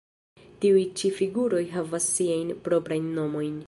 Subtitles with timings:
[0.63, 3.59] Tiuj ĉi figuroj havas siajn proprajn nomojn.